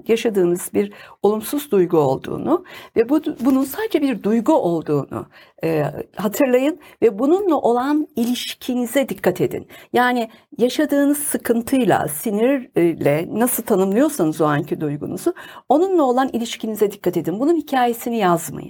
yaşadığınız 0.08 0.70
bir 0.74 0.94
olumsuz 1.24 1.72
duygu 1.72 1.98
olduğunu 1.98 2.66
ve 2.96 3.10
bu 3.10 3.22
bunun 3.40 3.64
sadece 3.64 4.02
bir 4.02 4.24
duygu 4.24 4.54
olduğunu 4.54 5.26
e, 5.64 5.84
hatırlayın 6.16 6.80
ve 7.02 7.20
bununla 7.20 7.56
olan 7.56 8.08
ilişkinize 8.16 9.10
dikkat 9.10 9.42
edin. 9.42 9.68
Yani 9.94 10.30
yaşadığınız 10.58 11.18
sıkıntıyla, 11.18 12.08
sinirle 12.08 13.28
nasıl 13.40 13.64
tanımlıyorsanız 13.64 14.42
o 14.42 14.46
anki 14.46 14.82
duygunuzu 14.82 15.34
onunla 15.70 16.04
olan 16.04 16.30
ilişkinize 16.34 16.92
dikkat 16.92 17.18
edin. 17.18 17.40
Bunun 17.40 17.56
hikayesini 17.56 18.18
yazmayın. 18.18 18.69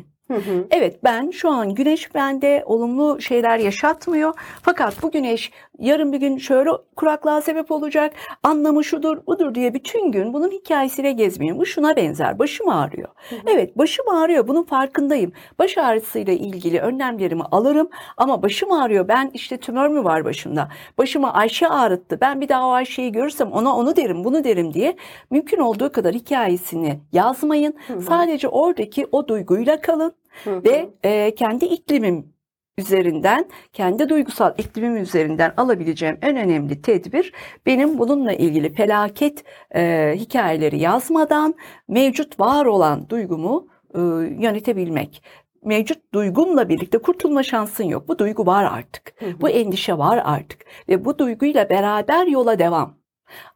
Evet 0.72 1.04
ben 1.04 1.32
şu 1.32 1.50
an 1.50 1.76
güneş 1.76 2.16
bende 2.16 2.64
olumlu 2.66 3.22
şeyler 3.22 3.58
yaşatmıyor. 3.58 4.34
Fakat 4.62 5.04
bu 5.04 5.12
güneş 5.12 5.52
yarın 5.80 6.14
bir 6.14 6.18
gün 6.18 6.38
şöyle 6.38 6.70
kuraklığa 6.96 7.42
sebep 7.42 7.72
olacak, 7.72 8.14
anlamı 8.44 8.84
şudur, 8.84 9.18
budur 9.28 9.56
diye 9.56 9.74
bütün 9.74 10.12
gün 10.12 10.34
bunun 10.34 10.52
hikayesiyle 10.52 11.12
gezmeyin. 11.12 11.60
Bu 11.60 11.66
şuna 11.66 11.96
benzer, 11.96 12.40
başım 12.40 12.70
ağrıyor. 12.70 13.10
Evet, 13.48 13.78
başım 13.78 14.10
ağrıyor, 14.10 14.48
bunun 14.48 14.64
farkındayım. 14.64 15.32
Baş 15.60 15.78
ağrısıyla 15.78 16.34
ilgili 16.34 16.80
önlemlerimi 16.80 17.44
alırım 17.44 17.90
ama 18.18 18.44
başım 18.44 18.72
ağrıyor, 18.72 19.08
ben 19.08 19.32
işte 19.34 19.58
tümör 19.58 19.88
mü 19.88 20.04
var 20.04 20.26
başımda, 20.26 20.70
başımı 20.98 21.34
Ayşe 21.34 21.68
ağrıttı, 21.68 22.18
ben 22.22 22.42
bir 22.42 22.50
daha 22.50 22.68
o 22.68 22.72
Ayşe'yi 22.72 23.12
görürsem 23.12 23.52
ona 23.52 23.76
onu 23.76 23.96
derim, 23.96 24.24
bunu 24.24 24.44
derim 24.44 24.74
diye 24.74 24.96
mümkün 25.32 25.58
olduğu 25.58 25.92
kadar 25.92 26.14
hikayesini 26.14 27.00
yazmayın. 27.12 27.74
Sadece 28.08 28.48
oradaki 28.48 29.08
o 29.12 29.28
duyguyla 29.28 29.82
kalın 29.82 30.14
ve 30.46 30.90
e, 31.04 31.36
kendi 31.36 31.66
iklimim 31.66 32.39
üzerinden, 32.80 33.46
kendi 33.74 34.10
duygusal 34.10 34.54
iklimim 34.58 34.98
üzerinden 34.98 35.54
alabileceğim 35.58 36.18
en 36.22 36.38
önemli 36.38 36.82
tedbir 36.82 37.34
benim 37.66 38.00
bununla 38.00 38.34
ilgili 38.34 38.74
felaket 38.74 39.44
e, 39.76 40.14
hikayeleri 40.16 40.80
yazmadan 40.80 41.56
mevcut 41.88 42.40
var 42.40 42.66
olan 42.66 43.10
duygumu 43.10 43.68
e, 43.96 44.00
yönetebilmek. 44.40 45.24
Mevcut 45.66 46.14
duygumla 46.14 46.70
birlikte 46.70 46.98
kurtulma 46.98 47.44
şansın 47.44 47.84
yok. 47.84 48.08
Bu 48.08 48.20
duygu 48.20 48.46
var 48.46 48.64
artık. 48.64 49.14
Bu 49.42 49.50
endişe 49.50 49.98
var 49.98 50.22
artık. 50.24 50.66
Ve 50.90 51.06
bu 51.06 51.18
duyguyla 51.18 51.70
beraber 51.70 52.28
yola 52.28 52.60
devam. 52.60 52.99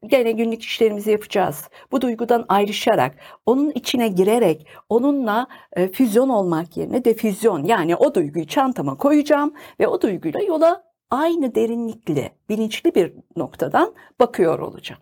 Gene 0.05 0.31
günlük 0.31 0.61
işlerimizi 0.61 1.11
yapacağız. 1.11 1.69
Bu 1.91 2.01
duygudan 2.01 2.45
ayrışarak, 2.49 3.15
onun 3.45 3.71
içine 3.71 4.07
girerek, 4.07 4.67
onunla 4.89 5.47
e, 5.73 5.87
füzyon 5.87 6.29
olmak 6.29 6.77
yerine 6.77 7.05
defüzyon 7.05 7.63
yani 7.63 7.95
o 7.95 8.15
duyguyu 8.15 8.47
çantama 8.47 8.97
koyacağım 8.97 9.53
ve 9.79 9.87
o 9.87 10.01
duyguyla 10.01 10.41
yola 10.41 10.83
aynı 11.09 11.55
derinlikle, 11.55 12.31
bilinçli 12.49 12.95
bir 12.95 13.13
noktadan 13.35 13.93
bakıyor 14.19 14.59
olacağım. 14.59 15.01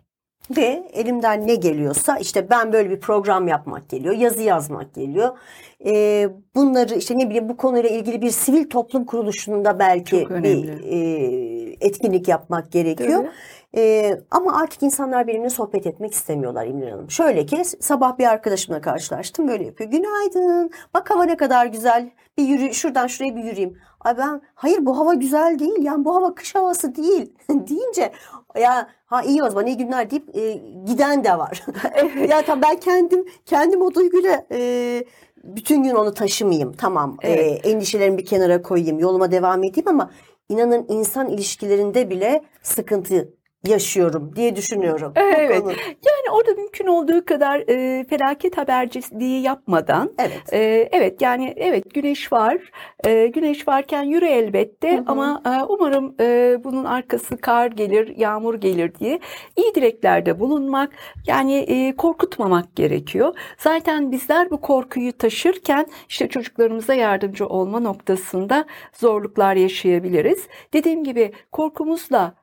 Ve 0.56 0.90
elimden 0.92 1.46
ne 1.46 1.54
geliyorsa 1.54 2.18
işte 2.18 2.50
ben 2.50 2.72
böyle 2.72 2.90
bir 2.90 3.00
program 3.00 3.48
yapmak 3.48 3.88
geliyor, 3.88 4.14
yazı 4.14 4.42
yazmak 4.42 4.94
geliyor. 4.94 5.38
Ee, 5.86 6.28
bunları 6.54 6.94
işte 6.94 7.18
ne 7.18 7.26
bileyim 7.26 7.48
bu 7.48 7.56
konuyla 7.56 7.90
ilgili 7.90 8.22
bir 8.22 8.30
sivil 8.30 8.70
toplum 8.70 9.04
kuruluşunda 9.04 9.78
belki 9.78 10.28
bir 10.30 10.68
e, 10.84 11.76
etkinlik 11.80 12.28
yapmak 12.28 12.72
gerekiyor. 12.72 13.18
Tabii. 13.18 13.30
Ee, 13.76 14.20
ama 14.30 14.56
artık 14.60 14.82
insanlar 14.82 15.26
benimle 15.26 15.50
sohbet 15.50 15.86
etmek 15.86 16.12
istemiyorlar 16.14 16.66
İmran 16.66 16.90
Hanım. 16.90 17.10
Şöyle 17.10 17.46
ki 17.46 17.64
sabah 17.64 18.18
bir 18.18 18.26
arkadaşımla 18.26 18.80
karşılaştım 18.80 19.48
böyle 19.48 19.64
yapıyor. 19.64 19.90
Günaydın. 19.90 20.70
Bak 20.94 21.10
hava 21.10 21.24
ne 21.24 21.36
kadar 21.36 21.66
güzel. 21.66 22.10
Bir 22.38 22.42
yürü 22.42 22.74
şuradan 22.74 23.06
şuraya 23.06 23.36
bir 23.36 23.44
yürüyeyim. 23.44 23.78
Ay 24.00 24.18
ben 24.18 24.42
hayır 24.54 24.86
bu 24.86 24.98
hava 24.98 25.14
güzel 25.14 25.58
değil. 25.58 25.82
Yani 25.82 26.04
bu 26.04 26.14
hava 26.14 26.34
kış 26.34 26.54
havası 26.54 26.94
değil. 26.94 27.32
deyince 27.48 28.12
ya 28.60 28.88
ha 29.06 29.22
iyi 29.22 29.42
o 29.42 29.48
zaman 29.50 29.66
iyi 29.66 29.76
günler 29.76 30.10
deyip 30.10 30.36
e, 30.36 30.52
giden 30.86 31.24
de 31.24 31.38
var. 31.38 31.64
ya 32.28 32.42
tamam 32.42 32.62
ben 32.62 32.76
kendim 32.80 33.24
kendim 33.46 33.82
o 33.82 33.94
duyguyla 33.94 34.46
e, 34.52 35.04
bütün 35.44 35.82
gün 35.82 35.94
onu 35.94 36.14
taşımayayım. 36.14 36.72
Tamam. 36.72 37.16
e, 37.22 37.30
Evet. 37.32 37.66
endişelerimi 37.66 38.18
bir 38.18 38.24
kenara 38.24 38.62
koyayım. 38.62 38.98
Yoluma 38.98 39.30
devam 39.30 39.64
edeyim 39.64 39.88
ama 39.88 40.10
inanın 40.48 40.86
insan 40.88 41.28
ilişkilerinde 41.28 42.10
bile 42.10 42.42
sıkıntı 42.62 43.34
yaşıyorum 43.64 44.36
diye 44.36 44.56
düşünüyorum. 44.56 45.12
Evet. 45.16 45.62
Yani 45.86 46.30
orada 46.32 46.50
mümkün 46.54 46.86
olduğu 46.86 47.24
kadar 47.24 47.58
e, 47.68 48.04
felaket 48.04 48.58
haberciliği 48.58 49.42
yapmadan 49.42 50.12
Evet. 50.18 50.52
Ee, 50.52 50.88
evet 50.92 51.22
yani 51.22 51.54
evet 51.56 51.94
güneş 51.94 52.32
var. 52.32 52.58
Ee, 53.06 53.26
güneş 53.26 53.68
varken 53.68 54.02
yürü 54.02 54.26
elbette 54.26 54.92
Hı 54.92 54.96
hı. 54.96 55.04
ama 55.06 55.42
e, 55.46 55.62
umarım 55.68 56.14
e, 56.20 56.56
bunun 56.64 56.84
arkası 56.84 57.36
kar 57.36 57.66
gelir, 57.66 58.16
yağmur 58.16 58.54
gelir 58.54 58.94
diye 58.94 59.20
iyi 59.56 59.74
dileklerde 59.74 60.40
bulunmak 60.40 60.92
yani 61.26 61.54
e, 61.54 61.96
korkutmamak 61.96 62.76
gerekiyor. 62.76 63.34
Zaten 63.58 64.12
bizler 64.12 64.50
bu 64.50 64.60
korkuyu 64.60 65.12
taşırken 65.12 65.86
işte 66.08 66.28
çocuklarımıza 66.28 66.94
yardımcı 66.94 67.46
olma 67.46 67.80
noktasında 67.80 68.64
zorluklar 68.92 69.56
yaşayabiliriz. 69.56 70.46
Dediğim 70.72 71.04
gibi 71.04 71.32
korkumuzla 71.52 72.34
e, 72.36 72.41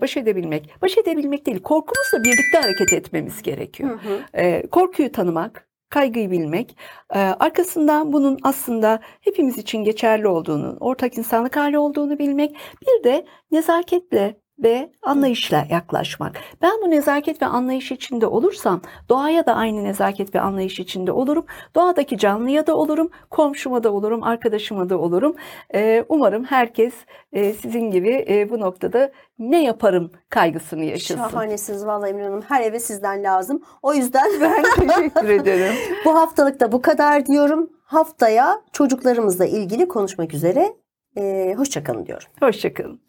baş 0.00 0.16
edebilmek, 0.16 0.82
baş 0.82 0.98
edebilmek 0.98 1.46
değil, 1.46 1.62
korkumuzla 1.62 2.24
birlikte 2.24 2.58
hareket 2.58 2.92
etmemiz 2.92 3.42
gerekiyor. 3.42 3.90
Hı 3.90 4.08
hı. 4.08 4.20
Ee, 4.34 4.66
korkuyu 4.66 5.12
tanımak, 5.12 5.68
kaygıyı 5.88 6.30
bilmek, 6.30 6.76
e, 7.14 7.18
arkasından 7.18 8.12
bunun 8.12 8.38
aslında 8.42 9.00
hepimiz 9.20 9.58
için 9.58 9.84
geçerli 9.84 10.28
olduğunu, 10.28 10.76
ortak 10.80 11.18
insanlık 11.18 11.56
hali 11.56 11.78
olduğunu 11.78 12.18
bilmek, 12.18 12.56
bir 12.82 13.04
de 13.04 13.26
nezaketle 13.50 14.36
ve 14.58 14.90
anlayışla 15.02 15.64
yaklaşmak. 15.70 16.36
Ben 16.62 16.72
bu 16.84 16.90
nezaket 16.90 17.42
ve 17.42 17.46
anlayış 17.46 17.92
içinde 17.92 18.26
olursam 18.26 18.80
doğaya 19.08 19.46
da 19.46 19.54
aynı 19.54 19.84
nezaket 19.84 20.34
ve 20.34 20.40
anlayış 20.40 20.80
içinde 20.80 21.12
olurum. 21.12 21.44
Doğadaki 21.74 22.18
canlıya 22.18 22.66
da 22.66 22.76
olurum, 22.76 23.10
komşuma 23.30 23.82
da 23.84 23.92
olurum, 23.92 24.22
arkadaşıma 24.22 24.90
da 24.90 24.98
olurum. 24.98 25.36
Ee, 25.74 26.04
umarım 26.08 26.44
herkes 26.44 26.94
e, 27.32 27.52
sizin 27.52 27.90
gibi 27.90 28.24
e, 28.28 28.50
bu 28.50 28.60
noktada 28.60 29.12
ne 29.38 29.62
yaparım 29.64 30.10
kaygısını 30.30 30.84
yaşasın. 30.84 31.16
Şahanesiniz 31.16 31.86
vallahi 31.86 32.10
Emine 32.10 32.24
Hanım. 32.24 32.42
Her 32.48 32.60
eve 32.60 32.80
sizden 32.80 33.22
lazım. 33.24 33.62
O 33.82 33.94
yüzden 33.94 34.26
Ben 34.40 34.62
teşekkür 34.88 35.28
ederim. 35.40 35.74
bu 36.04 36.14
haftalık 36.14 36.60
da 36.60 36.72
bu 36.72 36.82
kadar 36.82 37.26
diyorum. 37.26 37.70
Haftaya 37.84 38.60
çocuklarımızla 38.72 39.46
ilgili 39.46 39.88
konuşmak 39.88 40.34
üzere. 40.34 40.76
Ee, 41.18 41.54
hoşçakalın 41.56 42.06
diyorum. 42.06 42.28
Hoşçakalın. 42.40 43.00